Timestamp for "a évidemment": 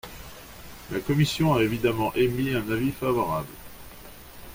1.53-2.11